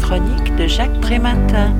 chroniques 0.00 0.56
de 0.56 0.66
Jacques 0.66 1.00
Prématin. 1.00 1.74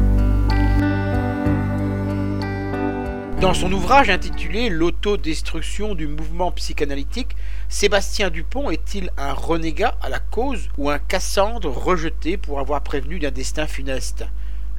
Dans 3.40 3.54
son 3.54 3.72
ouvrage 3.72 4.10
intitulé 4.10 4.68
L'autodestruction 4.68 5.94
du 5.94 6.06
mouvement 6.06 6.52
psychanalytique, 6.52 7.34
Sébastien 7.68 8.30
Dupont 8.30 8.70
est-il 8.70 9.10
un 9.16 9.32
renégat 9.32 9.96
à 10.02 10.08
la 10.08 10.18
cause 10.18 10.68
ou 10.76 10.90
un 10.90 10.98
Cassandre 10.98 11.70
rejeté 11.70 12.36
pour 12.36 12.60
avoir 12.60 12.82
prévenu 12.82 13.18
d'un 13.18 13.30
destin 13.30 13.66
funeste? 13.66 14.26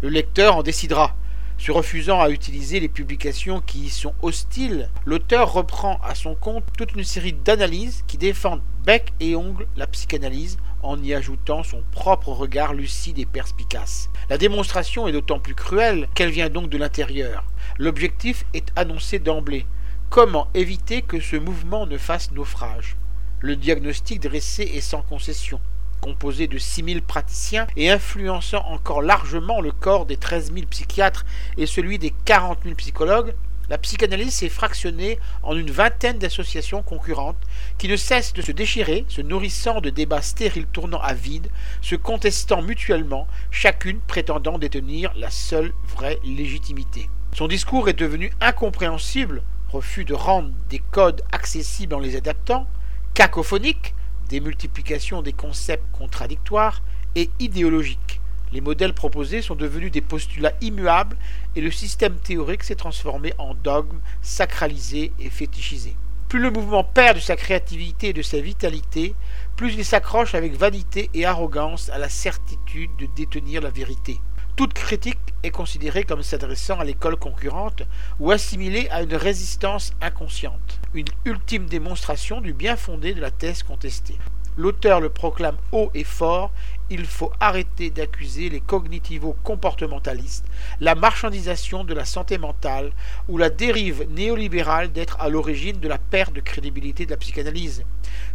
Le 0.02 0.10
lecteur 0.10 0.58
en 0.58 0.64
décidera. 0.64 1.16
Se 1.58 1.72
refusant 1.72 2.22
à 2.22 2.30
utiliser 2.30 2.80
les 2.80 2.90
publications 2.90 3.62
qui 3.62 3.86
y 3.86 3.90
sont 3.90 4.14
hostiles, 4.22 4.90
l'auteur 5.06 5.52
reprend 5.52 6.00
à 6.04 6.16
son 6.16 6.36
compte 6.36 6.64
toute 6.78 6.96
une 6.96 7.04
série 7.04 7.34
d'analyses 7.34 8.04
qui 8.08 8.18
défendent 8.18 8.64
bec 8.86 9.14
et 9.20 9.36
ongle 9.36 9.68
la 9.76 9.88
psychanalyse 9.88 10.58
en 10.84 11.02
y 11.02 11.14
ajoutant 11.14 11.64
son 11.64 11.84
propre 11.92 12.30
regard 12.30 12.74
lucide 12.74 13.20
et 13.20 13.26
perspicace. 13.26 14.10
La 14.30 14.38
démonstration 14.38 15.08
est 15.08 15.12
d'autant 15.12 15.40
plus 15.40 15.56
cruelle 15.56 16.08
qu'elle 16.16 16.32
vient 16.32 16.50
donc 16.50 16.70
de 16.70 16.78
l'intérieur. 16.78 17.44
L'objectif 17.78 18.46
est 18.54 18.72
annoncé 18.76 19.20
d'emblée. 19.20 19.66
Comment 20.10 20.48
éviter 20.54 21.04
que 21.04 21.20
ce 21.20 21.36
mouvement 21.36 21.86
ne 21.86 21.98
fasse 21.98 22.32
naufrage? 22.32 22.98
Le 23.40 23.56
diagnostic 23.56 24.20
dressé 24.20 24.64
est 24.64 24.82
sans 24.82 25.02
concession. 25.02 25.62
Composé 26.02 26.48
de 26.48 26.58
6000 26.58 27.04
praticiens 27.04 27.68
et 27.78 27.92
influençant 27.92 28.66
encore 28.68 29.04
largement 29.04 29.62
le 29.62 29.72
corps 29.72 30.08
des 30.08 30.18
13 30.18 30.52
000 30.54 30.66
psychiatres 30.68 31.26
et 31.58 31.68
celui 31.68 32.00
des 32.00 32.12
40 32.26 32.60
000 32.64 32.76
psychologues, 32.76 33.36
la 33.72 33.78
psychanalyse 33.78 34.34
s'est 34.34 34.50
fractionnée 34.50 35.18
en 35.44 35.56
une 35.56 35.72
vingtaine 35.72 36.20
d'associations 36.20 36.84
concurrentes 36.84 37.42
qui 37.78 37.88
ne 37.88 37.96
cessent 37.96 38.34
de 38.34 38.42
se 38.42 38.52
déchirer, 38.52 39.06
se 39.08 39.22
nourrissant 39.22 39.80
de 39.80 39.90
débats 39.90 40.22
stériles 40.22 40.66
tournant 40.66 41.00
à 41.00 41.14
vide, 41.14 41.48
se 41.82 41.96
contestant 41.96 42.62
mutuellement, 42.62 43.28
chacune 43.50 44.02
prétendant 44.02 44.60
détenir 44.60 45.14
la 45.16 45.30
seule 45.30 45.72
vraie 45.88 46.20
légitimité. 46.26 47.10
Son 47.34 47.48
discours 47.48 47.88
est 47.88 47.94
devenu 47.94 48.34
incompréhensible, 48.42 49.42
refus 49.70 50.04
de 50.04 50.16
rendre 50.16 50.52
des 50.70 50.80
codes 50.80 51.24
accessibles 51.32 51.96
en 51.96 52.00
les 52.00 52.18
adaptant, 52.18 52.68
cacophonique, 53.14 53.96
démultiplication 54.28 55.22
des 55.22 55.32
concepts 55.32 55.90
contradictoires, 55.94 56.82
et 57.16 57.30
idéologique. 57.40 58.11
Les 58.54 58.62
modèles 58.62 58.94
proposés 58.94 59.42
sont 59.42 59.56
devenus 59.56 59.92
des 59.92 60.02
postulats 60.02 60.54
immuables 60.60 61.16
et 61.56 61.62
le 61.62 61.72
système 61.72 62.16
théorique 62.16 62.64
s'est 62.64 62.76
transformé 62.76 63.34
en 63.38 63.54
dogme 63.54 64.00
sacralisé 64.22 65.14
et 65.20 65.30
fétichisé. 65.30 65.96
Plus 66.28 66.40
le 66.40 66.52
mouvement 66.52 66.84
perd 66.84 67.18
de 67.18 67.22
sa 67.22 67.36
créativité 67.36 68.10
et 68.10 68.14
de 68.14 68.22
sa 68.22 68.40
vitalité, 68.40 69.16
plus 69.56 69.74
il 69.76 69.86
s'accroche 69.86 70.36
avec 70.36 70.54
vanité 70.54 71.10
et 71.14 71.26
arrogance 71.26 71.90
à 71.90 71.98
la 71.98 72.10
certitude 72.10 72.92
de 72.98 73.06
détenir 73.16 73.62
la 73.62 73.70
vérité. 73.70 74.20
Toute 74.58 74.74
critique 74.74 75.18
est 75.44 75.50
considérée 75.50 76.04
comme 76.04 76.24
s'adressant 76.24 76.80
à 76.80 76.84
l'école 76.84 77.16
concurrente 77.16 77.84
ou 78.20 78.32
assimilée 78.32 78.88
à 78.92 79.02
une 79.02 79.16
résistance 79.16 79.92
inconsciente, 80.02 80.80
une 80.94 81.08
ultime 81.26 81.68
démonstration 81.68 82.42
du 82.42 82.54
bien 82.54 82.76
fondé 82.76 83.14
de 83.14 83.22
la 83.22 83.32
thèse 83.32 83.64
contestée. 83.64 84.18
L'auteur 84.58 85.00
le 85.00 85.10
proclame 85.10 85.56
haut 85.72 85.92
et 85.94 86.04
fort, 86.04 86.52
il 86.90 87.06
faut 87.06 87.32
arrêter 87.40 87.90
d'accuser 87.90 88.50
les 88.50 88.60
cognitivo-comportementalistes, 88.60 90.46
la 90.82 90.94
marchandisation 90.94 91.86
de 91.86 91.94
la 91.94 92.04
santé 92.04 92.38
mentale 92.38 92.92
ou 93.30 93.38
la 93.38 93.50
dérive 93.50 94.06
néolibérale 94.10 94.92
d'être 94.92 95.16
à 95.22 95.30
l'origine 95.30 95.80
de 95.80 95.88
la 95.88 95.98
perte 95.98 96.34
de 96.34 96.42
crédibilité 96.42 97.06
de 97.06 97.12
la 97.12 97.18
psychanalyse. 97.18 97.86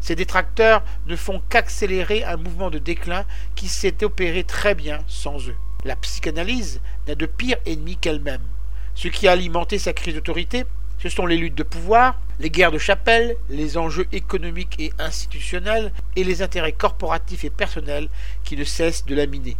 Ces 0.00 0.16
détracteurs 0.16 0.82
ne 1.06 1.16
font 1.16 1.42
qu'accélérer 1.50 2.24
un 2.24 2.38
mouvement 2.38 2.70
de 2.70 2.78
déclin 2.78 3.26
qui 3.54 3.68
s'est 3.68 4.02
opéré 4.02 4.42
très 4.42 4.74
bien 4.74 5.00
sans 5.06 5.48
eux. 5.50 5.56
La 5.84 5.96
psychanalyse 5.96 6.80
n'a 7.06 7.14
de 7.14 7.26
pire 7.26 7.58
ennemi 7.66 7.98
qu'elle-même. 7.98 8.42
Ce 8.94 9.08
qui 9.08 9.28
a 9.28 9.32
alimenté 9.32 9.78
sa 9.78 9.92
crise 9.92 10.14
d'autorité, 10.14 10.64
ce 10.98 11.08
sont 11.08 11.26
les 11.26 11.36
luttes 11.36 11.54
de 11.54 11.62
pouvoir, 11.62 12.18
les 12.38 12.50
guerres 12.50 12.72
de 12.72 12.78
chapelle, 12.78 13.36
les 13.48 13.78
enjeux 13.78 14.06
économiques 14.12 14.76
et 14.78 14.92
institutionnels 14.98 15.92
et 16.16 16.24
les 16.24 16.42
intérêts 16.42 16.72
corporatifs 16.72 17.44
et 17.44 17.50
personnels 17.50 18.08
qui 18.44 18.56
ne 18.56 18.64
cessent 18.64 19.06
de 19.06 19.14
la 19.14 19.26
miner. 19.26 19.56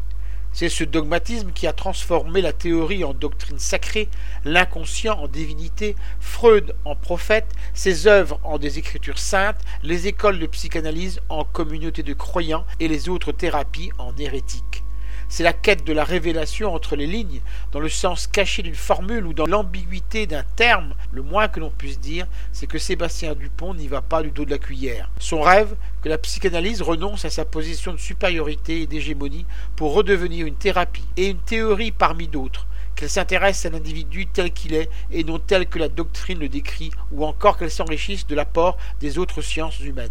C'est 0.52 0.70
ce 0.70 0.84
dogmatisme 0.84 1.52
qui 1.52 1.66
a 1.66 1.74
transformé 1.74 2.40
la 2.40 2.54
théorie 2.54 3.04
en 3.04 3.12
doctrine 3.12 3.58
sacrée, 3.58 4.08
l'inconscient 4.46 5.18
en 5.18 5.28
divinité, 5.28 5.96
Freud 6.18 6.74
en 6.86 6.96
prophète, 6.96 7.52
ses 7.74 8.06
œuvres 8.06 8.40
en 8.42 8.56
des 8.56 8.78
écritures 8.78 9.18
saintes, 9.18 9.60
les 9.82 10.06
écoles 10.06 10.38
de 10.38 10.46
psychanalyse 10.46 11.20
en 11.28 11.44
communauté 11.44 12.02
de 12.02 12.14
croyants 12.14 12.64
et 12.80 12.88
les 12.88 13.10
autres 13.10 13.32
thérapies 13.32 13.90
en 13.98 14.16
hérétiques. 14.16 14.85
C'est 15.28 15.42
la 15.42 15.52
quête 15.52 15.84
de 15.84 15.92
la 15.92 16.04
révélation 16.04 16.72
entre 16.72 16.94
les 16.94 17.06
lignes, 17.06 17.40
dans 17.72 17.80
le 17.80 17.88
sens 17.88 18.26
caché 18.26 18.62
d'une 18.62 18.74
formule 18.74 19.26
ou 19.26 19.32
dans 19.32 19.46
l'ambiguïté 19.46 20.26
d'un 20.26 20.44
terme. 20.54 20.94
Le 21.12 21.22
moins 21.22 21.48
que 21.48 21.58
l'on 21.60 21.70
puisse 21.70 21.98
dire, 21.98 22.26
c'est 22.52 22.66
que 22.66 22.78
Sébastien 22.78 23.34
Dupont 23.34 23.74
n'y 23.74 23.88
va 23.88 24.02
pas 24.02 24.22
du 24.22 24.30
dos 24.30 24.44
de 24.44 24.50
la 24.50 24.58
cuillère. 24.58 25.10
Son 25.18 25.40
rêve, 25.40 25.74
que 26.02 26.08
la 26.08 26.18
psychanalyse 26.18 26.80
renonce 26.80 27.24
à 27.24 27.30
sa 27.30 27.44
position 27.44 27.92
de 27.92 27.98
supériorité 27.98 28.82
et 28.82 28.86
d'hégémonie 28.86 29.46
pour 29.74 29.94
redevenir 29.94 30.46
une 30.46 30.54
thérapie 30.54 31.08
et 31.16 31.28
une 31.28 31.38
théorie 31.38 31.92
parmi 31.92 32.28
d'autres 32.28 32.66
qu'elle 32.94 33.10
s'intéresse 33.10 33.66
à 33.66 33.70
l'individu 33.70 34.26
tel 34.26 34.52
qu'il 34.52 34.74
est 34.74 34.88
et 35.12 35.22
non 35.22 35.38
tel 35.38 35.68
que 35.68 35.78
la 35.78 35.88
doctrine 35.88 36.38
le 36.38 36.48
décrit, 36.48 36.90
ou 37.12 37.26
encore 37.26 37.58
qu'elle 37.58 37.70
s'enrichisse 37.70 38.26
de 38.26 38.34
l'apport 38.34 38.78
des 39.00 39.18
autres 39.18 39.42
sciences 39.42 39.80
humaines. 39.80 40.08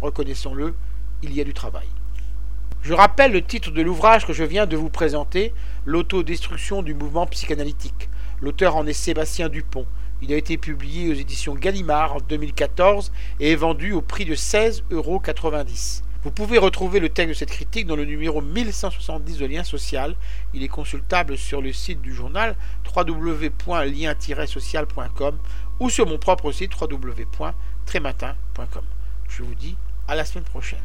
Reconnaissons-le, 0.00 0.74
il 1.22 1.34
y 1.34 1.40
a 1.40 1.44
du 1.44 1.52
travail. 1.52 1.88
Je 2.82 2.92
rappelle 2.94 3.30
le 3.30 3.42
titre 3.42 3.70
de 3.70 3.80
l'ouvrage 3.80 4.26
que 4.26 4.32
je 4.32 4.42
viens 4.42 4.66
de 4.66 4.76
vous 4.76 4.90
présenter, 4.90 5.54
L'autodestruction 5.84 6.82
du 6.82 6.94
mouvement 6.94 7.28
psychanalytique. 7.28 8.08
L'auteur 8.40 8.74
en 8.74 8.88
est 8.88 8.92
Sébastien 8.92 9.48
Dupont. 9.48 9.86
Il 10.20 10.32
a 10.32 10.36
été 10.36 10.56
publié 10.56 11.08
aux 11.08 11.14
éditions 11.14 11.54
Gallimard 11.54 12.16
en 12.16 12.20
2014 12.20 13.12
et 13.38 13.52
est 13.52 13.56
vendu 13.56 13.92
au 13.92 14.02
prix 14.02 14.24
de 14.24 14.34
16,90 14.34 14.82
euros. 14.90 15.22
Vous 16.24 16.32
pouvez 16.32 16.58
retrouver 16.58 16.98
le 16.98 17.08
texte 17.08 17.28
de 17.28 17.34
cette 17.34 17.50
critique 17.50 17.86
dans 17.86 17.94
le 17.94 18.04
numéro 18.04 18.42
1170 18.42 19.38
de 19.38 19.46
Lien 19.46 19.62
Social. 19.62 20.16
Il 20.52 20.64
est 20.64 20.68
consultable 20.68 21.38
sur 21.38 21.62
le 21.62 21.72
site 21.72 22.02
du 22.02 22.12
journal 22.12 22.56
www.lien-social.com 22.96 25.38
ou 25.78 25.88
sur 25.88 26.08
mon 26.08 26.18
propre 26.18 26.50
site 26.50 26.72
www.trématin.com. 26.80 28.84
Je 29.28 29.44
vous 29.44 29.54
dis 29.54 29.76
à 30.08 30.16
la 30.16 30.24
semaine 30.24 30.44
prochaine. 30.44 30.80